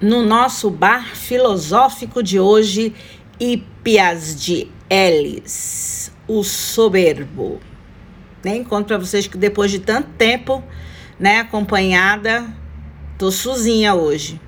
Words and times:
no 0.00 0.22
nosso 0.22 0.70
bar 0.70 1.14
filosófico 1.14 2.22
de 2.22 2.40
hoje, 2.40 2.94
Ipias 3.38 4.40
de 4.40 4.66
Elis, 4.88 6.10
o 6.26 6.42
soberbo. 6.42 7.60
Nem 8.42 8.64
conto 8.64 8.86
para 8.86 8.98
vocês 8.98 9.26
que 9.26 9.36
depois 9.36 9.70
de 9.70 9.78
tanto 9.78 10.08
tempo, 10.16 10.64
né, 11.18 11.40
acompanhada, 11.40 12.46
tô 13.18 13.30
sozinha 13.30 13.94
hoje. 13.94 14.40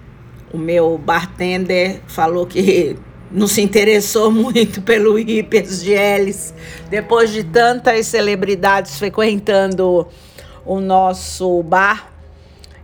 O 0.51 0.57
meu 0.57 0.97
bartender 0.97 2.01
falou 2.07 2.47
que 2.47 2.97
não 3.31 3.47
se 3.47 3.61
interessou 3.61 4.31
muito 4.31 4.81
pelo 4.81 5.19
Ipias 5.19 5.83
de 5.83 5.93
Elis, 5.93 6.55
depois 6.89 7.31
de 7.31 7.45
tantas 7.45 8.07
celebridades 8.07 8.99
frequentando 8.99 10.07
o 10.65 10.81
nosso 10.81 11.63
bar, 11.63 12.11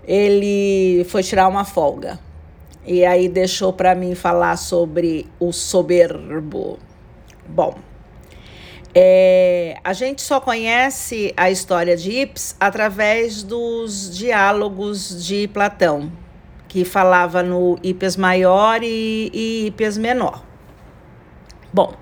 ele 0.05 1.07
foi 1.09 1.23
tirar 1.23 1.49
uma 1.49 1.65
folga. 1.65 2.28
E 2.91 3.05
aí 3.05 3.29
deixou 3.29 3.71
para 3.71 3.95
mim 3.95 4.15
falar 4.15 4.57
sobre 4.57 5.27
o 5.39 5.53
soberbo. 5.53 6.79
Bom, 7.47 7.75
é, 8.95 9.77
a 9.85 9.93
gente 9.93 10.23
só 10.23 10.41
conhece 10.41 11.35
a 11.37 11.51
história 11.51 11.95
de 11.95 12.11
Ips 12.11 12.57
através 12.59 13.43
dos 13.43 14.17
diálogos 14.17 15.23
de 15.23 15.47
Platão, 15.49 16.11
que 16.67 16.83
falava 16.83 17.43
no 17.43 17.79
Ipias 17.83 18.17
maior 18.17 18.83
e, 18.83 19.31
e 19.35 19.99
menor. 19.99 20.43
Bom, 21.71 21.93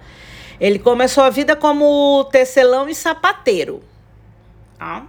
ele 0.61 0.79
começou 0.79 1.25
a 1.25 1.31
vida 1.31 1.57
como 1.57 2.23
tecelão 2.31 2.89
e 2.89 2.95
sapateiro. 2.95 3.83
Tá? 4.79 5.05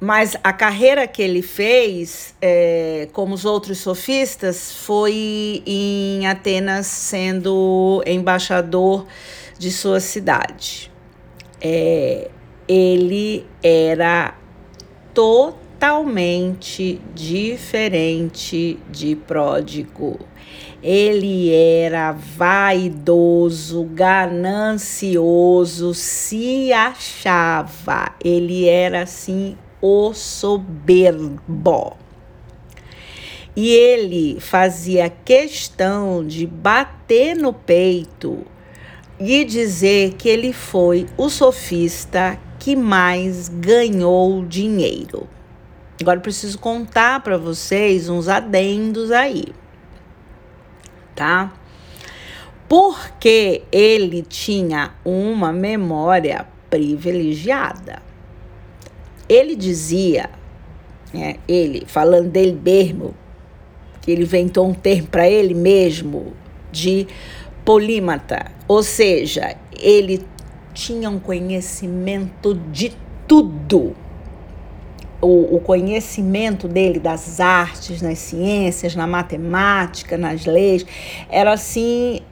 Mas 0.00 0.34
a 0.42 0.50
carreira 0.50 1.06
que 1.06 1.20
ele 1.20 1.42
fez, 1.42 2.34
é, 2.40 3.06
como 3.12 3.34
os 3.34 3.44
outros 3.44 3.76
sofistas, 3.78 4.72
foi 4.72 5.62
em 5.66 6.26
Atenas 6.26 6.86
sendo 6.86 8.02
embaixador 8.06 9.06
de 9.58 9.70
sua 9.70 10.00
cidade. 10.00 10.90
É, 11.60 12.30
ele 12.66 13.46
era 13.62 14.38
totalmente 15.12 16.98
diferente 17.14 18.78
de 18.90 19.14
Pródigo. 19.14 20.18
Ele 20.82 21.52
era 21.52 22.12
vaidoso, 22.12 23.84
ganancioso, 23.84 25.92
se 25.92 26.72
achava. 26.72 28.14
Ele 28.24 28.66
era 28.66 29.02
assim 29.02 29.58
o 29.80 30.12
soberbo. 30.12 31.96
E 33.56 33.68
ele 33.72 34.38
fazia 34.40 35.10
questão 35.10 36.24
de 36.24 36.46
bater 36.46 37.34
no 37.34 37.52
peito 37.52 38.46
e 39.18 39.44
dizer 39.44 40.14
que 40.14 40.28
ele 40.28 40.52
foi 40.52 41.06
o 41.16 41.28
sofista 41.28 42.38
que 42.58 42.76
mais 42.76 43.48
ganhou 43.48 44.44
dinheiro. 44.44 45.28
Agora 46.00 46.18
eu 46.18 46.22
preciso 46.22 46.58
contar 46.58 47.20
para 47.20 47.36
vocês 47.36 48.08
uns 48.08 48.28
adendos 48.28 49.10
aí, 49.10 49.44
tá? 51.14 51.52
Porque 52.66 53.64
ele 53.70 54.22
tinha 54.22 54.94
uma 55.04 55.52
memória 55.52 56.46
privilegiada. 56.70 58.09
Ele 59.30 59.54
dizia, 59.54 60.28
né, 61.14 61.36
ele 61.46 61.84
falando 61.86 62.28
dele 62.28 62.58
mesmo, 62.60 63.14
que 64.02 64.10
ele 64.10 64.22
inventou 64.22 64.68
um 64.68 64.74
termo 64.74 65.06
para 65.06 65.30
ele 65.30 65.54
mesmo 65.54 66.32
de 66.72 67.06
polímata, 67.64 68.50
ou 68.66 68.82
seja, 68.82 69.54
ele 69.72 70.26
tinha 70.74 71.08
um 71.08 71.20
conhecimento 71.20 72.54
de 72.72 72.92
tudo. 73.28 73.94
O, 75.22 75.56
o, 75.56 75.60
conhecimento 75.60 76.66
dele 76.66 76.98
das 76.98 77.38
artes, 77.38 78.02
nas 78.02 78.18
ciências, 78.18 78.96
na 78.96 79.06
matemática, 79.06 80.16
nas 80.16 80.44
leis, 80.44 80.84
era 81.28 81.52
assim, 81.52 82.22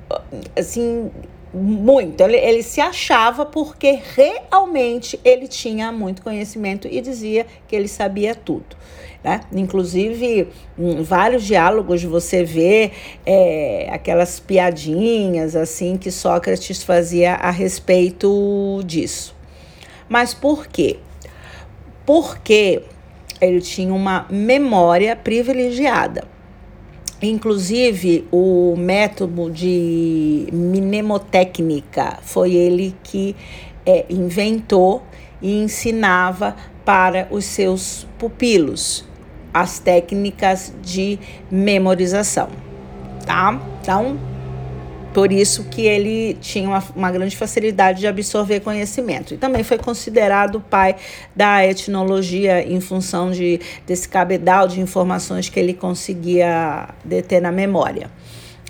assim 0.57 1.11
muito. 1.53 2.21
Ele, 2.21 2.37
ele 2.37 2.63
se 2.63 2.81
achava 2.81 3.47
porque 3.47 3.99
realmente 4.15 5.19
ele 5.25 5.49
tinha 5.49 5.91
muito 5.91 6.23
conhecimento 6.23 6.89
e 6.91 7.01
dizia 7.01 7.47
que 7.67 7.75
ele 7.75 7.89
sabia 7.89 8.35
tudo. 8.35 8.77
Né? 9.23 9.41
Inclusive, 9.53 10.49
em 10.79 11.03
vários 11.03 11.45
diálogos 11.45 12.03
você 12.05 12.45
vê 12.45 12.93
é, 13.27 13.89
aquelas 13.91 14.39
piadinhas 14.39 15.57
assim 15.57 15.97
que 15.97 16.11
Sócrates 16.11 16.83
fazia 16.83 17.35
a 17.35 17.51
respeito 17.51 18.81
disso. 18.85 19.35
Mas 20.09 20.33
por 20.33 20.67
quê? 20.67 20.99
Porque 22.07 22.83
ele 23.41 23.61
tinha 23.61 23.93
uma 23.93 24.27
memória 24.31 25.15
privilegiada. 25.15 26.38
Inclusive, 27.21 28.27
o 28.31 28.77
método 28.77 29.51
de 29.51 30.47
mnemotécnica 30.53 32.19
foi 32.23 32.55
ele 32.55 32.95
que 33.03 33.35
é, 33.85 34.07
inventou 34.09 35.03
e 35.43 35.61
ensinava 35.61 36.55
para 36.85 37.27
os 37.31 37.45
seus 37.45 38.07
pupilos 38.19 39.05
as 39.53 39.79
técnicas 39.81 40.73
de 40.83 41.19
memorização, 41.51 42.49
tá? 43.27 43.61
Então, 43.81 44.17
por 45.19 45.33
isso 45.33 45.65
que 45.65 45.83
ele 45.83 46.35
tinha 46.35 46.69
uma, 46.69 46.85
uma, 46.95 47.11
grande 47.11 47.37
facilidade 47.37 47.99
de 47.99 48.07
absorver 48.07 48.61
conhecimento. 48.61 49.35
E 49.35 49.37
também 49.37 49.65
foi 49.65 49.77
considerado 49.77 50.59
o 50.59 50.61
pai 50.61 50.95
da 51.35 51.67
etnologia 51.67 52.63
em 52.65 52.81
função 52.81 53.33
de, 53.33 53.61
desse 53.85 54.09
cabedal 54.09 54.69
de 54.69 54.81
informações 54.81 55.49
que 55.49 55.59
ele 55.59 55.75
conseguia 55.75 56.91
deter 57.05 57.43
na 57.43 57.51
memória. 57.51 58.09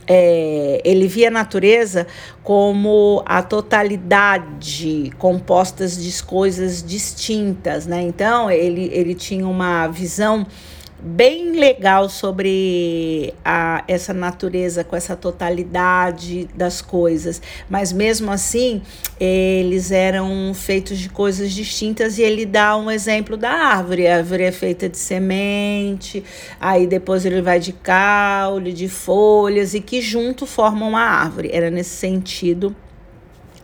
É, 0.06 0.80
ele 0.86 1.06
via 1.06 1.28
a 1.28 1.30
natureza 1.30 2.06
como 2.42 3.22
a 3.26 3.42
totalidade 3.42 5.12
compostas 5.18 6.02
de 6.02 6.22
coisas 6.22 6.82
distintas, 6.82 7.86
né? 7.86 8.00
Então 8.00 8.50
ele, 8.50 8.88
ele 8.90 9.14
tinha 9.14 9.46
uma 9.46 9.86
visão 9.88 10.46
bem 11.00 11.52
legal 11.52 12.08
sobre 12.08 13.32
a, 13.44 13.84
essa 13.86 14.12
natureza 14.12 14.82
com 14.82 14.96
essa 14.96 15.14
totalidade 15.14 16.48
das 16.54 16.82
coisas, 16.82 17.40
mas 17.68 17.92
mesmo 17.92 18.30
assim 18.30 18.82
eles 19.20 19.90
eram 19.90 20.52
feitos 20.54 20.98
de 20.98 21.08
coisas 21.08 21.52
distintas 21.52 22.18
e 22.18 22.22
ele 22.22 22.44
dá 22.44 22.76
um 22.76 22.90
exemplo 22.90 23.36
da 23.36 23.50
árvore. 23.50 24.06
A 24.06 24.16
árvore 24.16 24.44
é 24.44 24.52
feita 24.52 24.88
de 24.88 24.98
semente, 24.98 26.24
aí 26.60 26.86
depois 26.86 27.24
ele 27.24 27.42
vai 27.42 27.60
de 27.60 27.72
caule, 27.72 28.72
de 28.72 28.88
folhas 28.88 29.74
e 29.74 29.80
que 29.80 30.00
junto 30.00 30.46
formam 30.46 30.88
uma 30.88 31.02
árvore. 31.02 31.50
Era 31.52 31.70
nesse 31.70 31.96
sentido 31.96 32.74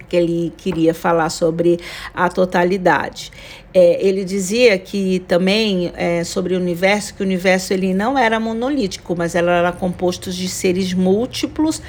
que 0.09 0.17
ele 0.17 0.53
queria 0.57 0.95
falar 0.95 1.31
sobre 1.31 1.79
a 2.15 2.29
totalidade. 2.29 3.31
É, 3.73 4.07
ele 4.07 4.25
dizia 4.25 4.79
que 4.79 5.21
também 5.21 5.93
é, 5.97 6.23
sobre 6.25 6.55
o 6.55 6.59
universo, 6.59 7.15
que 7.15 7.23
o 7.23 7.27
universo 7.27 7.73
ele 7.73 7.93
não 7.93 8.17
era 8.17 8.39
monolítico, 8.39 9.15
mas 9.17 9.35
ele 9.35 9.49
era 9.49 9.73
composto 9.73 10.31
de 10.31 10.49
seres 10.49 10.93
múltiplos, 10.93 11.83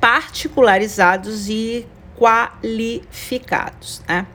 particularizados 0.00 1.48
e 1.48 1.86
qualificados, 2.18 4.02
né? 4.08 4.26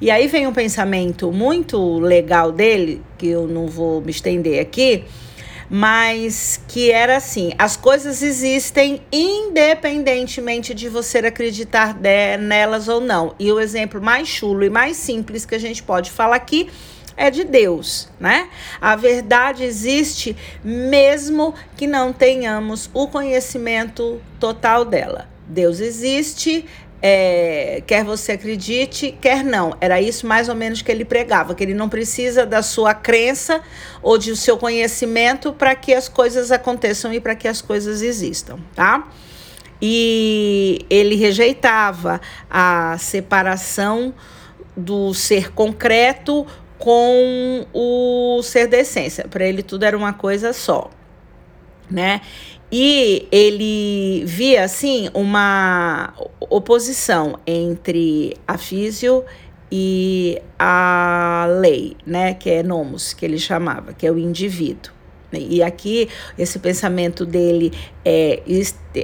E 0.00 0.10
aí 0.10 0.26
vem 0.26 0.46
um 0.46 0.52
pensamento 0.52 1.30
muito 1.30 1.98
legal 1.98 2.50
dele, 2.50 3.00
que 3.16 3.28
eu 3.28 3.46
não 3.46 3.66
vou 3.66 4.00
me 4.00 4.10
estender 4.10 4.60
aqui, 4.60 5.04
mas 5.68 6.60
que 6.68 6.90
era 6.90 7.16
assim: 7.16 7.52
as 7.58 7.76
coisas 7.76 8.22
existem 8.22 9.02
independentemente 9.12 10.74
de 10.74 10.88
você 10.88 11.18
acreditar 11.18 11.94
de, 11.94 12.36
nelas 12.36 12.88
ou 12.88 13.00
não. 13.00 13.34
E 13.38 13.50
o 13.50 13.60
exemplo 13.60 14.00
mais 14.00 14.28
chulo 14.28 14.64
e 14.64 14.70
mais 14.70 14.96
simples 14.96 15.44
que 15.44 15.54
a 15.54 15.60
gente 15.60 15.82
pode 15.82 16.10
falar 16.10 16.36
aqui 16.36 16.68
é 17.16 17.30
de 17.30 17.44
Deus, 17.44 18.08
né? 18.18 18.48
A 18.80 18.96
verdade 18.96 19.62
existe 19.62 20.36
mesmo 20.64 21.54
que 21.76 21.86
não 21.86 22.12
tenhamos 22.12 22.90
o 22.92 23.06
conhecimento 23.06 24.20
total 24.40 24.84
dela. 24.84 25.28
Deus 25.46 25.78
existe, 25.78 26.64
é, 27.06 27.82
quer 27.86 28.02
você 28.02 28.32
acredite, 28.32 29.14
quer 29.20 29.44
não. 29.44 29.76
Era 29.78 30.00
isso 30.00 30.26
mais 30.26 30.48
ou 30.48 30.54
menos 30.54 30.80
que 30.80 30.90
ele 30.90 31.04
pregava, 31.04 31.54
que 31.54 31.62
ele 31.62 31.74
não 31.74 31.86
precisa 31.86 32.46
da 32.46 32.62
sua 32.62 32.94
crença 32.94 33.60
ou 34.02 34.16
do 34.18 34.34
seu 34.34 34.56
conhecimento 34.56 35.52
para 35.52 35.74
que 35.74 35.92
as 35.92 36.08
coisas 36.08 36.50
aconteçam 36.50 37.12
e 37.12 37.20
para 37.20 37.34
que 37.34 37.46
as 37.46 37.60
coisas 37.60 38.00
existam, 38.00 38.58
tá? 38.74 39.06
E 39.82 40.86
ele 40.88 41.14
rejeitava 41.16 42.22
a 42.48 42.96
separação 42.98 44.14
do 44.74 45.12
ser 45.12 45.52
concreto 45.52 46.46
com 46.78 47.66
o 47.74 48.40
ser 48.42 48.66
da 48.66 48.78
essência. 48.78 49.28
Para 49.28 49.44
ele 49.44 49.62
tudo 49.62 49.84
era 49.84 49.94
uma 49.94 50.14
coisa 50.14 50.54
só. 50.54 50.90
né? 51.90 52.22
E 52.76 53.28
ele 53.30 54.24
via 54.26 54.64
assim 54.64 55.08
uma 55.14 56.12
oposição 56.40 57.38
entre 57.46 58.36
a 58.48 58.58
físio 58.58 59.24
e 59.70 60.42
a 60.58 61.46
lei, 61.60 61.96
né, 62.04 62.34
que 62.34 62.50
é 62.50 62.64
nomos, 62.64 63.14
que 63.14 63.24
ele 63.24 63.38
chamava, 63.38 63.92
que 63.92 64.04
é 64.04 64.10
o 64.10 64.18
indivíduo. 64.18 64.92
E 65.32 65.62
aqui 65.62 66.08
esse 66.36 66.58
pensamento 66.58 67.24
dele 67.24 67.72
é, 68.04 68.42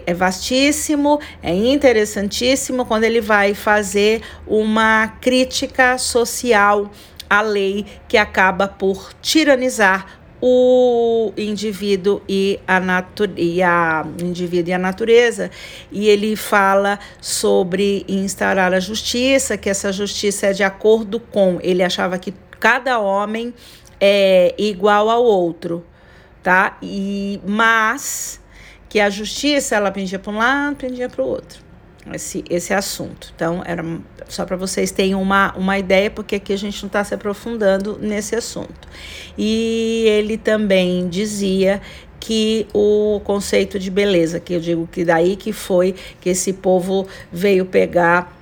é 0.05 0.14
vastíssimo, 0.14 1.20
é 1.40 1.55
interessantíssimo 1.55 2.84
quando 2.84 3.05
ele 3.05 3.20
vai 3.20 3.55
fazer 3.55 4.20
uma 4.49 5.06
crítica 5.20 5.96
social 5.96 6.90
à 7.28 7.40
lei 7.40 7.87
que 8.08 8.17
acaba 8.17 8.67
por 8.67 9.12
tiranizar 9.22 10.19
o 10.40 11.32
indivíduo 11.37 12.22
e 12.28 12.58
a, 12.66 12.81
natu 12.81 13.28
e 13.37 13.62
a 13.62 14.06
indivíduo 14.22 14.70
e 14.70 14.72
a 14.72 14.78
natureza 14.78 15.50
e 15.92 16.08
ele 16.08 16.34
fala 16.34 16.98
sobre 17.20 18.04
instaurar 18.08 18.72
a 18.72 18.81
justiça 18.81 19.56
que 19.56 19.69
essa 19.69 19.92
justiça 19.92 20.46
é 20.46 20.52
de 20.52 20.62
acordo 20.62 21.20
com 21.20 21.58
ele 21.62 21.82
achava 21.82 22.19
que 22.19 22.32
cada 22.58 22.98
homem 22.98 23.52
é 24.00 24.54
igual 24.56 25.10
ao 25.10 25.25
outro 25.25 25.84
tá? 26.43 26.78
E 26.82 27.40
mas 27.46 28.40
que 28.88 28.98
a 28.98 29.10
justiça 29.10 29.76
ela 29.76 29.90
pendia 29.90 30.19
para 30.19 30.32
um 30.32 30.38
lado 30.38 30.76
pendia 30.76 31.08
para 31.08 31.22
o 31.22 31.26
outro 31.26 31.69
esse, 32.14 32.44
esse 32.48 32.72
assunto. 32.72 33.32
Então, 33.34 33.62
era 33.64 33.84
só 34.28 34.44
para 34.44 34.56
vocês 34.56 34.90
terem 34.90 35.14
uma, 35.14 35.52
uma 35.56 35.78
ideia, 35.78 36.10
porque 36.10 36.36
aqui 36.36 36.52
a 36.52 36.58
gente 36.58 36.82
não 36.82 36.86
está 36.86 37.02
se 37.02 37.14
aprofundando 37.14 37.98
nesse 38.00 38.34
assunto. 38.34 38.88
E 39.36 40.04
ele 40.06 40.36
também 40.36 41.08
dizia 41.08 41.80
que 42.20 42.66
o 42.74 43.20
conceito 43.24 43.78
de 43.78 43.90
beleza, 43.90 44.38
que 44.38 44.52
eu 44.52 44.60
digo 44.60 44.88
que 44.90 45.04
daí 45.04 45.36
que 45.36 45.52
foi 45.52 45.94
que 46.20 46.28
esse 46.28 46.52
povo 46.52 47.06
veio 47.32 47.64
pegar 47.64 48.36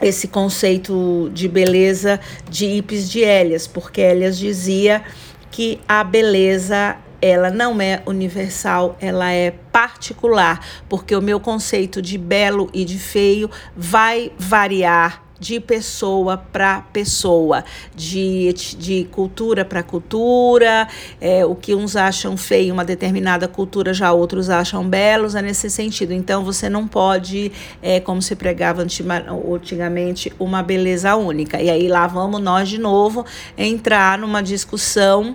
esse 0.00 0.26
conceito 0.26 1.30
de 1.32 1.48
beleza 1.48 2.18
de 2.48 2.66
Ipes 2.66 3.08
de 3.08 3.20
Elias, 3.20 3.66
porque 3.66 4.00
Elias 4.00 4.38
dizia 4.38 5.02
que 5.50 5.80
a 5.86 6.02
beleza 6.02 6.96
ela 7.24 7.50
não 7.50 7.80
é 7.80 8.02
universal, 8.04 8.98
ela 9.00 9.32
é 9.32 9.50
particular, 9.72 10.60
porque 10.90 11.16
o 11.16 11.22
meu 11.22 11.40
conceito 11.40 12.02
de 12.02 12.18
belo 12.18 12.68
e 12.70 12.84
de 12.84 12.98
feio 12.98 13.50
vai 13.74 14.30
variar 14.38 15.22
de 15.40 15.58
pessoa 15.58 16.36
para 16.36 16.82
pessoa, 16.92 17.64
de, 17.94 18.52
de 18.52 19.08
cultura 19.10 19.64
para 19.64 19.82
cultura, 19.82 20.86
é, 21.18 21.46
o 21.46 21.54
que 21.54 21.74
uns 21.74 21.96
acham 21.96 22.36
feio 22.36 22.74
uma 22.74 22.84
determinada 22.84 23.48
cultura, 23.48 23.94
já 23.94 24.12
outros 24.12 24.50
acham 24.50 24.86
belos, 24.86 25.34
é 25.34 25.40
nesse 25.40 25.70
sentido. 25.70 26.12
Então 26.12 26.44
você 26.44 26.68
não 26.68 26.86
pode, 26.86 27.50
é, 27.82 28.00
como 28.00 28.20
se 28.20 28.36
pregava 28.36 28.82
antigamente, 28.82 30.30
uma 30.38 30.62
beleza 30.62 31.16
única. 31.16 31.60
E 31.60 31.70
aí 31.70 31.88
lá 31.88 32.06
vamos 32.06 32.40
nós 32.40 32.68
de 32.68 32.78
novo 32.78 33.24
entrar 33.56 34.18
numa 34.18 34.42
discussão 34.42 35.34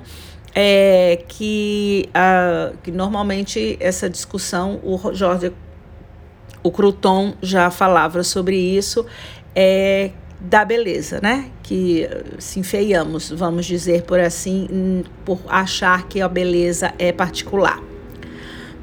é 0.54 1.24
que, 1.28 2.10
a, 2.14 2.72
que 2.84 2.92
normalmente 2.92 3.78
essa 3.80 4.10
discussão, 4.10 4.80
o 4.84 5.14
Jorge, 5.14 5.52
o 6.64 6.72
Crouton 6.72 7.34
já 7.42 7.70
falava 7.70 8.24
sobre 8.24 8.58
isso, 8.58 9.06
é 9.56 10.12
da 10.40 10.64
beleza, 10.64 11.20
né? 11.22 11.52
Que 11.62 12.10
se 12.38 12.60
enfeiamos, 12.60 13.30
vamos 13.30 13.66
dizer 13.66 14.04
por 14.04 14.20
assim, 14.20 15.04
por 15.26 15.40
achar 15.48 16.08
que 16.08 16.22
a 16.22 16.28
beleza 16.28 16.94
é 16.98 17.12
particular. 17.12 17.82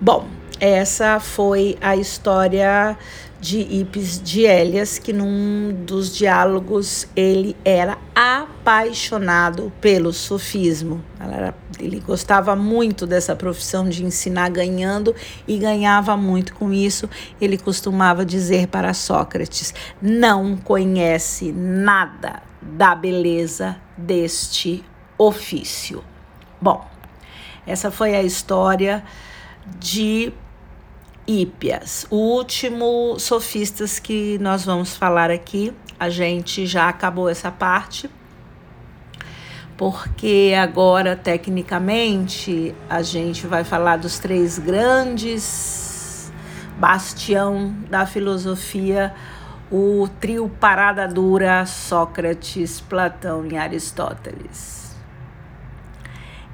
Bom, 0.00 0.28
essa 0.60 1.20
foi 1.20 1.76
a 1.80 1.96
história 1.96 2.96
de 3.38 3.60
Ipes 3.60 4.20
de 4.20 4.42
Elias, 4.42 4.98
que 4.98 5.12
num 5.12 5.84
dos 5.84 6.14
diálogos 6.16 7.06
ele 7.14 7.54
era 7.64 7.98
apaixonado 8.14 9.70
pelo 9.80 10.12
sofismo. 10.12 11.04
Ele 11.78 12.00
gostava 12.00 12.56
muito 12.56 13.06
dessa 13.06 13.36
profissão 13.36 13.88
de 13.88 14.04
ensinar 14.04 14.48
ganhando 14.48 15.14
e 15.46 15.58
ganhava 15.58 16.16
muito 16.16 16.54
com 16.54 16.72
isso. 16.72 17.08
Ele 17.40 17.58
costumava 17.58 18.24
dizer 18.24 18.68
para 18.68 18.94
Sócrates: 18.94 19.74
não 20.00 20.56
conhece 20.56 21.52
nada 21.52 22.42
da 22.62 22.94
beleza 22.94 23.76
deste 23.96 24.82
ofício. 25.18 26.02
Bom, 26.60 26.84
essa 27.66 27.90
foi 27.90 28.16
a 28.16 28.22
história 28.22 29.04
de 29.78 30.32
Hípias, 31.26 32.06
o 32.10 32.16
último 32.16 33.18
sofistas 33.18 33.98
que 33.98 34.38
nós 34.38 34.64
vamos 34.64 34.96
falar 34.96 35.30
aqui. 35.30 35.72
A 35.98 36.08
gente 36.08 36.66
já 36.66 36.88
acabou 36.88 37.28
essa 37.28 37.50
parte, 37.50 38.08
porque 39.76 40.54
agora, 40.60 41.16
tecnicamente, 41.16 42.74
a 42.88 43.02
gente 43.02 43.46
vai 43.46 43.64
falar 43.64 43.96
dos 43.96 44.18
três 44.18 44.58
grandes 44.58 45.96
bastião 46.78 47.74
da 47.88 48.06
filosofia, 48.06 49.14
o 49.70 50.08
trio 50.20 50.48
parada 50.48 51.08
dura, 51.08 51.64
Sócrates, 51.66 52.80
Platão 52.80 53.46
e 53.46 53.56
Aristóteles. 53.56 54.94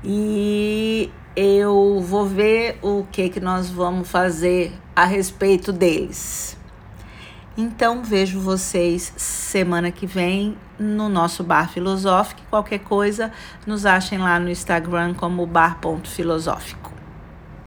E 0.04 1.10
eu 1.34 2.00
vou 2.00 2.26
ver 2.26 2.78
o 2.82 3.06
que 3.10 3.28
que 3.28 3.40
nós 3.40 3.70
vamos 3.70 4.08
fazer 4.10 4.72
a 4.94 5.04
respeito 5.04 5.72
deles. 5.72 6.56
Então 7.56 8.02
vejo 8.02 8.40
vocês 8.40 9.12
semana 9.16 9.90
que 9.90 10.06
vem 10.06 10.56
no 10.78 11.08
nosso 11.08 11.44
bar 11.44 11.70
filosófico. 11.70 12.40
Qualquer 12.48 12.78
coisa, 12.78 13.30
nos 13.66 13.84
achem 13.84 14.18
lá 14.18 14.40
no 14.40 14.48
Instagram 14.48 15.12
como 15.14 15.46
bar.filosófico. 15.46 16.81